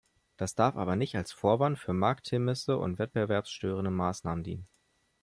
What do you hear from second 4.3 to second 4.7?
dienen.